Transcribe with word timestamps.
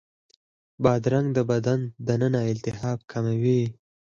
بادرنګ 0.83 1.27
د 1.37 1.39
بدن 1.51 1.79
دننه 2.07 2.41
التهاب 2.51 2.99
کموي. 3.11 3.63